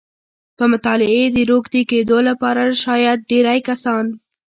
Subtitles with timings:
[0.57, 4.05] په مطالعې د روږدي کېدو لپاره شاید ډېری کسان